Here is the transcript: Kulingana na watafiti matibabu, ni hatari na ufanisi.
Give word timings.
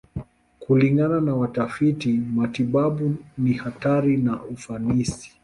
Kulingana 0.59 1.21
na 1.21 1.35
watafiti 1.35 2.13
matibabu, 2.35 3.15
ni 3.37 3.53
hatari 3.53 4.17
na 4.17 4.43
ufanisi. 4.43 5.31